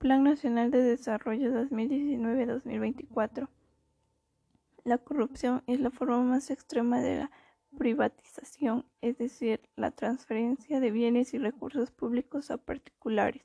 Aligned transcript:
Plan 0.00 0.24
Nacional 0.24 0.70
de 0.70 0.82
Desarrollo 0.82 1.52
2019-2024. 1.52 3.50
La 4.82 4.96
corrupción 4.96 5.62
es 5.66 5.78
la 5.78 5.90
forma 5.90 6.22
más 6.22 6.50
extrema 6.50 7.02
de 7.02 7.18
la 7.18 7.30
privatización, 7.76 8.86
es 9.02 9.18
decir, 9.18 9.60
la 9.76 9.90
transferencia 9.90 10.80
de 10.80 10.90
bienes 10.90 11.34
y 11.34 11.38
recursos 11.38 11.90
públicos 11.90 12.50
a 12.50 12.56
particulares. 12.56 13.42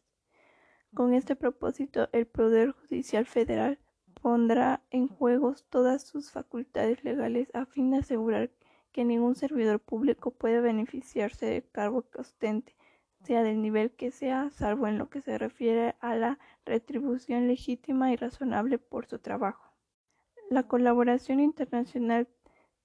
Con 0.93 1.13
este 1.13 1.35
propósito, 1.35 2.07
el 2.13 2.25
Poder 2.25 2.71
Judicial 2.71 3.25
Federal 3.25 3.77
pondrá 4.21 4.81
en 4.91 5.09
juego 5.09 5.55
todas 5.69 6.07
sus 6.07 6.31
facultades 6.31 7.03
legales 7.03 7.49
a 7.53 7.65
fin 7.65 7.91
de 7.91 7.97
asegurar 7.97 8.49
que 8.93 9.03
ningún 9.03 9.35
servidor 9.35 9.81
público 9.81 10.31
pueda 10.31 10.61
beneficiarse 10.61 11.47
del 11.47 11.69
cargo 11.69 12.09
que 12.09 12.21
ostente, 12.21 12.77
sea 13.25 13.43
del 13.43 13.61
nivel 13.61 13.91
que 13.91 14.11
sea, 14.11 14.49
salvo 14.51 14.87
en 14.87 14.97
lo 14.97 15.09
que 15.09 15.21
se 15.21 15.37
refiere 15.37 15.95
a 15.99 16.15
la 16.15 16.39
retribución 16.65 17.47
legítima 17.47 18.11
y 18.11 18.15
razonable 18.15 18.77
por 18.77 19.05
su 19.07 19.19
trabajo. 19.19 19.73
La 20.49 20.63
colaboración 20.63 21.39
internacional 21.39 22.27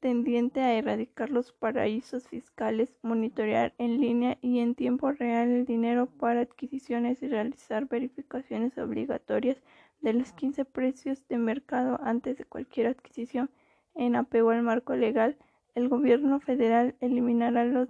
tendiente 0.01 0.63
a 0.63 0.73
erradicar 0.73 1.29
los 1.31 1.53
paraísos 1.53 2.27
fiscales, 2.27 2.97
monitorear 3.03 3.75
en 3.77 4.01
línea 4.01 4.39
y 4.41 4.61
en 4.61 4.75
tiempo 4.75 5.13
real 5.13 5.51
el 5.51 5.67
dinero 5.67 6.07
para 6.07 6.41
adquisiciones 6.41 7.23
y 7.23 7.29
realizar 7.29 7.87
verificaciones 7.87 8.79
obligatorias 8.79 9.63
de 10.01 10.15
los 10.15 10.33
15 10.33 10.65
precios 10.65 11.29
de 11.29 11.37
mercado 11.37 12.01
antes 12.03 12.39
de 12.39 12.45
cualquier 12.45 12.87
adquisición. 12.87 13.51
En 13.95 14.17
apego 14.17 14.51
al 14.51 14.63
marco 14.63 14.97
legal, 14.97 15.37
el 15.75 15.91
gobierno 15.91 16.41
federal 16.41 16.97
eliminará 17.01 17.65
los 17.65 17.89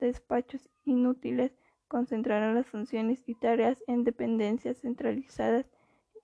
despachos 0.00 0.68
inútiles, 0.84 1.52
concentrará 1.94 2.52
las 2.52 2.66
funciones 2.66 3.22
y 3.28 3.36
tareas 3.36 3.84
en 3.86 4.02
dependencias 4.02 4.78
centralizadas 4.78 5.64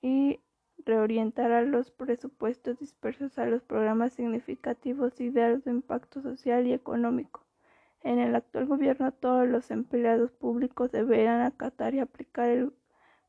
y 0.02 0.40
reorientará 0.84 1.62
los 1.62 1.92
presupuestos 1.92 2.80
dispersos 2.80 3.38
a 3.38 3.46
los 3.46 3.62
programas 3.62 4.14
significativos 4.14 5.20
y 5.20 5.30
de 5.30 5.44
alto 5.44 5.70
impacto 5.70 6.22
social 6.22 6.66
y 6.66 6.72
económico. 6.72 7.46
En 8.02 8.18
el 8.18 8.34
actual 8.34 8.66
gobierno 8.66 9.12
todos 9.12 9.46
los 9.46 9.70
empleados 9.70 10.32
públicos 10.32 10.90
deberán 10.90 11.42
acatar 11.42 11.94
y 11.94 12.00
aplicar 12.00 12.48
el 12.48 12.72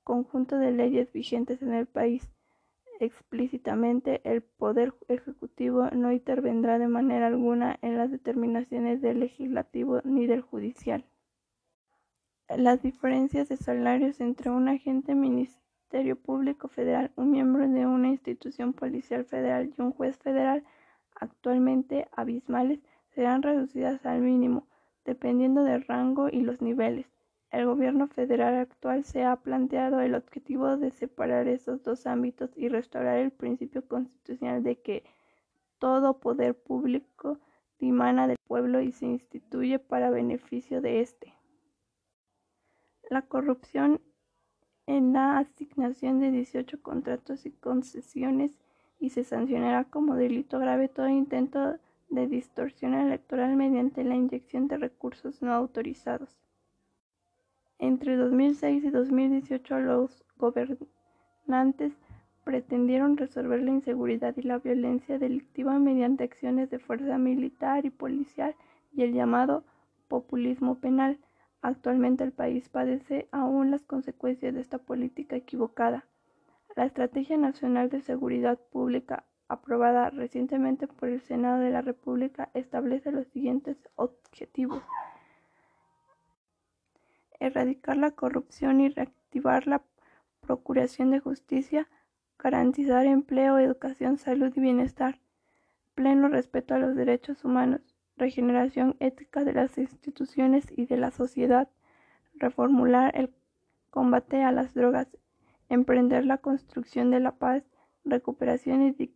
conjunto 0.04 0.58
de 0.58 0.72
leyes 0.72 1.14
vigentes 1.14 1.62
en 1.62 1.76
el 1.76 1.86
país. 1.86 2.32
Explícitamente, 3.00 4.20
el 4.24 4.42
Poder 4.42 4.96
Ejecutivo 5.10 5.92
no 5.92 6.12
intervendrá 6.12 6.80
de 6.80 6.88
manera 6.88 7.28
alguna 7.28 7.78
en 7.84 8.00
las 8.00 8.10
determinaciones 8.10 9.00
del 9.00 9.20
legislativo 9.20 10.02
ni 10.04 10.26
del 10.26 10.42
judicial. 10.42 11.06
Las 12.58 12.82
diferencias 12.82 13.48
de 13.48 13.56
salarios 13.56 14.20
entre 14.20 14.50
un 14.50 14.68
agente 14.68 15.16
Ministerio 15.16 16.18
Público 16.18 16.68
Federal, 16.68 17.10
un 17.16 17.32
miembro 17.32 17.66
de 17.66 17.86
una 17.86 18.10
institución 18.10 18.74
policial 18.74 19.24
federal 19.24 19.74
y 19.78 19.82
un 19.82 19.94
juez 19.94 20.18
federal, 20.18 20.62
actualmente 21.16 22.10
abismales, 22.12 22.82
serán 23.16 23.42
reducidas 23.42 24.06
al 24.06 24.20
mínimo, 24.20 24.68
dependiendo 25.06 25.64
del 25.64 25.86
rango 25.86 26.28
y 26.28 26.42
los 26.42 26.62
niveles. 26.62 27.08
El 27.52 27.68
gobierno 27.68 28.10
federal 28.10 28.56
actual 28.56 29.06
se 29.06 29.24
ha 29.24 29.38
planteado 29.38 30.02
el 30.02 30.14
objetivo 30.14 30.76
de 30.76 30.92
separar 30.92 31.48
esos 31.48 31.84
dos 31.84 32.06
ámbitos 32.06 32.52
y 32.58 32.68
restaurar 32.68 33.18
el 33.18 33.32
principio 33.32 33.88
constitucional 33.88 34.62
de 34.62 34.76
que 34.82 35.06
todo 35.80 36.20
poder 36.20 36.54
público 36.56 37.40
dimana 37.80 38.28
del 38.28 38.38
pueblo 38.46 38.82
y 38.82 38.92
se 38.92 39.06
instituye 39.06 39.80
para 39.80 40.10
beneficio 40.10 40.82
de 40.82 41.00
éste. 41.00 41.34
La 43.12 43.24
corrupción 43.24 44.00
en 44.88 45.12
la 45.12 45.38
asignación 45.38 46.22
de 46.22 46.32
18 46.32 46.82
contratos 46.82 47.46
y 47.46 47.52
concesiones 47.52 48.58
y 49.02 49.10
se 49.10 49.26
sancionará 49.26 49.84
como 49.84 50.16
delito 50.16 50.60
grave 50.60 50.88
todo 50.88 51.10
intento 51.10 51.76
de 52.10 52.28
distorsión 52.28 52.94
electoral 52.94 53.58
mediante 53.58 54.06
la 54.06 54.16
inyección 54.16 54.70
de 54.70 54.78
recursos 54.78 55.42
no 55.42 55.52
autorizados. 55.52 56.40
Entre 57.80 58.16
2006 58.16 58.86
y 58.86 58.90
2018 58.92 59.80
los 59.82 60.24
gobernantes 60.38 61.92
pretendieron 62.46 63.18
resolver 63.18 63.62
la 63.62 63.72
inseguridad 63.72 64.38
y 64.38 64.44
la 64.44 64.60
violencia 64.60 65.20
delictiva 65.20 65.78
mediante 65.80 66.24
acciones 66.24 66.70
de 66.70 66.80
fuerza 66.80 67.18
militar 67.18 67.86
y 67.86 67.90
policial 67.90 68.56
y 68.94 69.02
el 69.04 69.12
llamado 69.12 69.66
populismo 70.08 70.80
penal 70.80 71.20
Actualmente 71.62 72.24
el 72.24 72.32
país 72.32 72.70
padece 72.70 73.28
aún 73.32 73.70
las 73.70 73.84
consecuencias 73.84 74.54
de 74.54 74.62
esta 74.62 74.80
política 74.80 75.36
equivocada. 75.36 76.06
La 76.76 76.86
Estrategia 76.86 77.38
Nacional 77.38 77.90
de 77.90 78.02
Seguridad 78.02 78.58
Pública, 78.72 79.26
aprobada 79.48 80.10
recientemente 80.10 80.88
por 80.88 81.10
el 81.10 81.22
Senado 81.22 81.60
de 81.60 81.70
la 81.70 81.82
República, 81.82 82.50
establece 82.56 83.12
los 83.12 83.28
siguientes 83.28 83.78
objetivos. 83.96 84.82
Erradicar 87.40 87.98
la 87.98 88.12
corrupción 88.12 88.82
y 88.82 88.90
reactivar 88.90 89.68
la 89.68 89.84
procuración 90.40 91.12
de 91.12 91.20
justicia, 91.20 91.88
garantizar 92.40 93.06
empleo, 93.06 93.60
educación, 93.60 94.18
salud 94.18 94.52
y 94.56 94.62
bienestar, 94.62 95.20
pleno 95.94 96.28
respeto 96.28 96.74
a 96.74 96.80
los 96.80 96.96
derechos 96.96 97.46
humanos, 97.46 97.91
regeneración 98.22 98.96
ética 99.00 99.44
de 99.44 99.54
las 99.54 99.80
instituciones 99.80 100.72
y 100.78 100.86
de 100.86 100.96
la 100.96 101.10
sociedad, 101.10 101.68
reformular 102.36 103.12
el 103.18 103.34
combate 103.90 104.44
a 104.44 104.52
las 104.52 104.76
drogas, 104.76 105.08
emprender 105.70 106.26
la 106.26 106.38
construcción 106.38 107.10
de 107.10 107.20
la 107.20 107.32
paz, 107.32 107.64
recuperación 108.06 108.84
y 108.84 109.12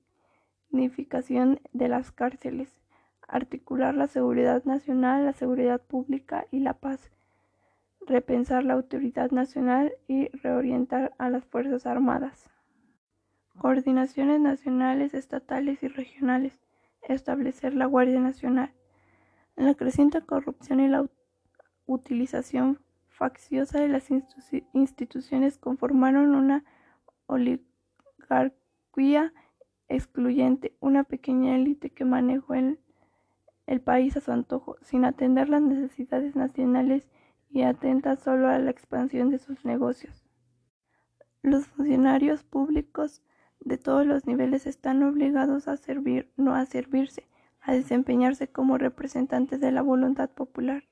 dignificación 0.71 1.59
de 1.71 1.87
las 1.87 2.11
cárceles, 2.11 2.75
articular 3.27 3.93
la 3.93 4.07
seguridad 4.07 4.63
nacional, 4.65 5.25
la 5.25 5.33
seguridad 5.33 5.81
pública 5.81 6.47
y 6.49 6.59
la 6.61 6.73
paz, 6.73 7.11
repensar 8.07 8.63
la 8.63 8.73
autoridad 8.73 9.29
nacional 9.29 9.93
y 10.07 10.29
reorientar 10.29 11.13
a 11.19 11.29
las 11.29 11.45
Fuerzas 11.45 11.85
Armadas. 11.85 12.49
Coordinaciones 13.59 14.41
nacionales, 14.41 15.13
estatales 15.13 15.83
y 15.83 15.89
regionales. 15.89 16.59
Establecer 17.07 17.75
la 17.75 17.85
Guardia 17.85 18.19
Nacional. 18.19 18.73
La 19.55 19.73
creciente 19.73 20.21
corrupción 20.21 20.81
y 20.81 20.87
la 20.87 21.09
utilización 21.85 22.79
facciosa 23.07 23.79
de 23.79 23.87
las 23.87 24.09
instituciones 24.73 25.57
conformaron 25.57 26.35
una 26.35 26.65
oligarquía 27.27 29.33
excluyente, 29.87 30.75
una 30.79 31.03
pequeña 31.03 31.55
élite 31.55 31.91
que 31.91 32.05
manejó 32.05 32.53
el, 32.53 32.79
el 33.65 33.81
país 33.81 34.17
a 34.17 34.21
su 34.21 34.31
antojo, 34.31 34.77
sin 34.81 35.05
atender 35.05 35.47
las 35.47 35.61
necesidades 35.61 36.35
nacionales 36.35 37.07
y 37.49 37.61
atenta 37.61 38.17
solo 38.17 38.49
a 38.49 38.59
la 38.59 38.71
expansión 38.71 39.29
de 39.29 39.39
sus 39.39 39.63
negocios. 39.63 40.25
Los 41.41 41.67
funcionarios 41.67 42.43
públicos 42.43 43.21
de 43.61 43.77
todos 43.77 44.05
los 44.05 44.25
niveles 44.25 44.67
están 44.67 45.01
obligados 45.03 45.67
a 45.67 45.77
servir, 45.77 46.31
no 46.35 46.55
a 46.55 46.65
servirse, 46.65 47.27
a 47.65 47.73
desempeñarse 47.73 48.47
como 48.47 48.77
representantes 48.77 49.59
de 49.59 49.71
la 49.71 49.81
voluntad 49.81 50.29
popular. 50.29 50.83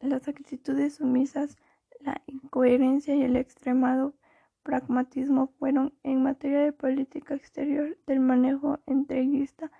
Las 0.00 0.26
actitudes 0.26 0.96
sumisas, 0.96 1.56
la 2.00 2.20
incoherencia 2.26 3.14
y 3.14 3.22
el 3.22 3.36
extremado 3.36 4.14
pragmatismo 4.64 5.52
fueron, 5.58 5.94
en 6.02 6.24
materia 6.24 6.58
de 6.58 6.72
política 6.72 7.36
exterior, 7.36 7.96
del 8.06 8.18
manejo 8.18 8.80
entreguista, 8.86 9.70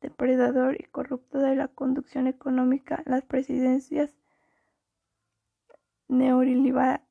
depredador 0.00 0.80
y 0.80 0.84
corrupto 0.84 1.40
de 1.40 1.56
la 1.56 1.68
conducción 1.68 2.26
económica, 2.26 3.02
las 3.04 3.24
presidencias 3.24 4.14
neoliberales 6.08 7.02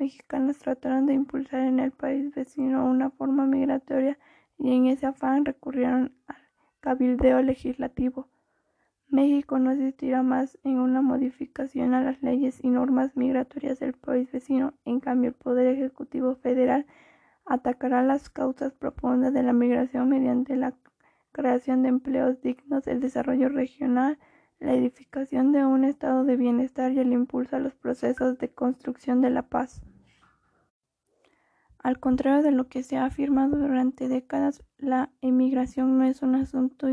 mexicanas 0.00 0.58
trataron 0.58 1.06
de 1.06 1.14
impulsar 1.14 1.60
en 1.60 1.78
el 1.78 1.92
país 1.92 2.34
vecino 2.34 2.84
una 2.84 3.10
forma 3.10 3.46
migratoria 3.46 4.18
y 4.58 4.72
en 4.72 4.86
ese 4.86 5.06
afán 5.06 5.44
recurrieron 5.44 6.12
al 6.26 6.36
cabildeo 6.80 7.42
legislativo. 7.42 8.28
México 9.08 9.58
no 9.58 9.70
asistirá 9.70 10.22
más 10.22 10.58
en 10.64 10.80
una 10.80 11.00
modificación 11.00 11.94
a 11.94 12.02
las 12.02 12.22
leyes 12.22 12.62
y 12.62 12.70
normas 12.70 13.16
migratorias 13.16 13.78
del 13.78 13.92
país 13.92 14.30
vecino. 14.32 14.74
En 14.84 14.98
cambio, 14.98 15.30
el 15.30 15.36
Poder 15.36 15.68
Ejecutivo 15.68 16.34
Federal 16.34 16.86
atacará 17.44 18.02
las 18.02 18.28
causas 18.28 18.72
profundas 18.74 19.32
de 19.32 19.44
la 19.44 19.52
migración 19.52 20.08
mediante 20.08 20.56
la 20.56 20.74
creación 21.30 21.82
de 21.82 21.90
empleos 21.90 22.40
dignos, 22.40 22.86
el 22.88 23.00
desarrollo 23.00 23.48
regional, 23.48 24.18
la 24.58 24.74
edificación 24.74 25.52
de 25.52 25.64
un 25.64 25.84
estado 25.84 26.24
de 26.24 26.36
bienestar 26.36 26.92
y 26.92 26.98
el 26.98 27.12
impulso 27.12 27.56
a 27.56 27.60
los 27.60 27.74
procesos 27.74 28.38
de 28.38 28.48
construcción 28.48 29.20
de 29.20 29.30
la 29.30 29.42
paz. 29.42 29.82
Al 31.86 32.00
contrario 32.00 32.42
de 32.42 32.50
lo 32.50 32.66
que 32.66 32.82
se 32.82 32.96
ha 32.96 33.04
afirmado 33.04 33.58
durante 33.58 34.08
décadas, 34.08 34.64
la 34.76 35.12
emigración 35.20 35.96
no 35.96 36.04
es 36.04 36.20
un 36.20 36.34
asunto 36.34 36.88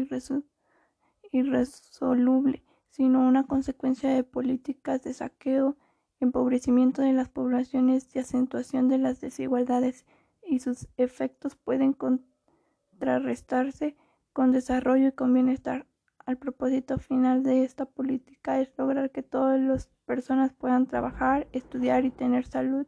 irresoluble, 1.31 2.63
sino 2.89 3.27
una 3.27 3.47
consecuencia 3.47 4.11
de 4.11 4.23
políticas 4.23 5.01
de 5.01 5.15
saqueo, 5.15 5.77
empobrecimiento 6.19 7.01
de 7.01 7.11
las 7.11 7.27
poblaciones 7.27 8.07
y 8.13 8.19
acentuación 8.19 8.87
de 8.87 8.99
las 8.99 9.19
desigualdades 9.19 10.05
y 10.43 10.59
sus 10.59 10.87
efectos 10.97 11.55
pueden 11.55 11.93
contrarrestarse 11.93 13.97
con 14.31 14.51
desarrollo 14.51 15.07
y 15.07 15.13
con 15.13 15.33
bienestar. 15.33 15.87
El 16.27 16.37
propósito 16.37 16.99
final 16.99 17.41
de 17.41 17.63
esta 17.63 17.85
política 17.85 18.61
es 18.61 18.71
lograr 18.77 19.09
que 19.09 19.23
todas 19.23 19.59
las 19.59 19.87
personas 20.05 20.53
puedan 20.53 20.85
trabajar, 20.85 21.47
estudiar 21.51 22.05
y 22.05 22.11
tener 22.11 22.45
salud 22.45 22.85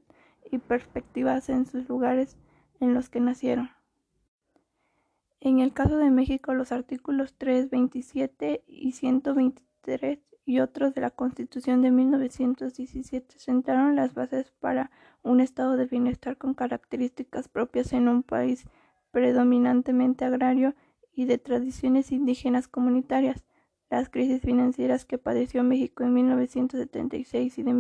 y 0.50 0.58
perspectivas 0.60 1.50
en 1.50 1.66
sus 1.66 1.88
lugares 1.90 2.38
en 2.80 2.94
los 2.94 3.10
que 3.10 3.20
nacieron. 3.20 3.70
En 5.40 5.60
el 5.60 5.74
caso 5.74 5.98
de 5.98 6.10
México, 6.10 6.54
los 6.54 6.72
artículos 6.72 7.36
3, 7.38 7.70
27 7.70 8.64
y 8.68 8.94
123 8.94 10.20
y 10.46 10.60
otros 10.60 10.94
de 10.94 11.02
la 11.02 11.12
Constitución 11.12 11.82
de 11.82 11.92
1917 11.92 13.40
sentaron 13.40 13.96
las 13.96 14.14
bases 14.14 14.52
para 14.60 14.92
un 15.24 15.42
estado 15.42 15.76
de 15.76 15.86
bienestar 15.86 16.38
con 16.38 16.54
características 16.54 17.48
propias 17.48 17.94
en 17.94 18.08
un 18.08 18.24
país 18.24 18.66
predominantemente 19.12 20.26
agrario 20.26 20.76
y 21.12 21.26
de 21.26 21.38
tradiciones 21.38 22.12
indígenas 22.12 22.68
comunitarias. 22.68 23.46
Las 23.90 24.10
crisis 24.10 24.42
financieras 24.42 25.06
que 25.06 25.18
padeció 25.18 25.64
México 25.64 26.04
en 26.04 26.14
1976 26.14 27.58
y 27.58 27.64
de 27.64 27.74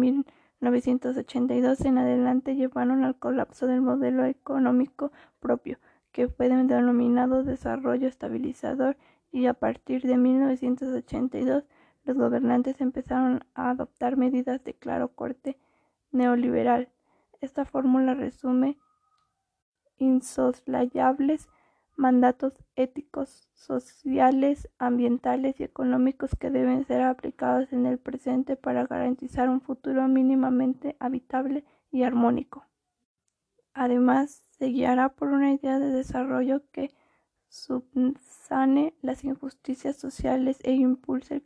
1982 0.61 1.81
en 1.81 1.97
adelante 1.97 2.55
llevaron 2.55 3.03
al 3.03 3.17
colapso 3.17 3.67
del 3.67 3.81
modelo 3.81 4.25
económico 4.25 5.11
propio, 5.39 5.79
que 6.11 6.27
fue 6.27 6.49
denominado 6.49 7.43
desarrollo 7.43 8.07
estabilizador, 8.07 8.97
y 9.31 9.47
a 9.47 9.53
partir 9.53 10.03
de 10.03 10.17
1982 10.17 11.65
los 12.05 12.17
gobernantes 12.17 12.79
empezaron 12.79 13.43
a 13.53 13.71
adoptar 13.71 14.15
medidas 14.15 14.63
de 14.63 14.73
claro 14.73 15.09
corte 15.09 15.57
neoliberal. 16.11 16.89
Esta 17.41 17.65
fórmula 17.65 18.13
resume 18.13 18.77
insoslayables 19.97 21.49
mandatos 21.95 22.53
éticos, 22.75 23.47
sociales, 23.53 24.69
ambientales 24.77 25.59
y 25.59 25.63
económicos 25.63 26.31
que 26.37 26.49
deben 26.49 26.85
ser 26.85 27.01
aplicados 27.01 27.71
en 27.71 27.85
el 27.85 27.97
presente 27.97 28.55
para 28.55 28.85
garantizar 28.85 29.49
un 29.49 29.61
futuro 29.61 30.07
mínimamente 30.07 30.95
habitable 30.99 31.63
y 31.91 32.03
armónico. 32.03 32.65
Además, 33.73 34.43
se 34.49 34.67
guiará 34.67 35.09
por 35.09 35.29
una 35.29 35.53
idea 35.53 35.79
de 35.79 35.91
desarrollo 35.91 36.63
que 36.71 36.93
subsane 37.47 38.93
las 39.01 39.23
injusticias 39.23 39.95
sociales 39.95 40.59
e 40.63 40.73
impulse 40.73 41.35
el 41.35 41.43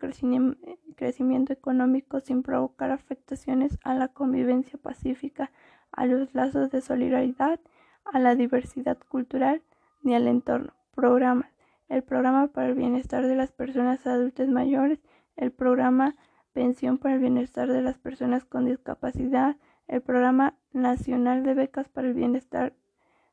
crecimiento 0.96 1.54
económico 1.54 2.20
sin 2.20 2.42
provocar 2.42 2.92
afectaciones 2.92 3.78
a 3.84 3.94
la 3.94 4.08
convivencia 4.08 4.80
pacífica, 4.80 5.52
a 5.92 6.06
los 6.06 6.34
lazos 6.34 6.72
de 6.72 6.82
solidaridad, 6.82 7.60
a 8.06 8.20
la 8.20 8.36
diversidad 8.36 8.98
cultural 9.08 9.62
ni 10.02 10.16
al 10.16 10.28
entorno. 10.28 10.74
Programas. 10.96 11.50
El 11.88 12.04
programa 12.04 12.48
para 12.48 12.68
el 12.68 12.76
bienestar 12.76 13.26
de 13.26 13.36
las 13.36 13.52
personas 13.52 14.06
adultas 14.06 14.48
mayores, 14.48 15.00
el 15.36 15.52
programa 15.52 16.16
Pensión 16.54 16.98
para 16.98 17.16
el 17.16 17.22
bienestar 17.22 17.72
de 17.72 17.82
las 17.82 17.98
personas 17.98 18.44
con 18.44 18.66
discapacidad, 18.66 19.58
el 19.88 20.02
programa 20.02 20.56
nacional 20.74 21.44
de 21.44 21.54
becas 21.54 21.90
para 21.90 22.08
el 22.08 22.14
bienestar 22.14 22.74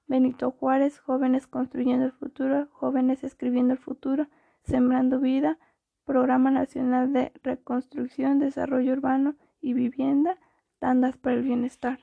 Benito 0.07 0.53
Juárez, 0.53 1.01
Jóvenes 1.01 1.47
Construyendo 1.47 2.05
el 2.07 2.13
Futuro, 2.13 2.69
Jóvenes 2.71 3.25
Escribiendo 3.25 3.73
el 3.73 3.79
Futuro, 3.79 4.29
Sembrando 4.63 5.19
Vida, 5.19 5.59
Programa 6.05 6.51
Nacional 6.51 7.13
de 7.13 7.33
Reconstrucción, 7.43 8.39
Desarrollo 8.39 8.93
Urbano 8.93 9.35
y 9.61 9.73
Vivienda, 9.73 10.39
Tandas 10.79 11.17
para 11.17 11.37
el 11.37 11.43
Bienestar. 11.43 11.99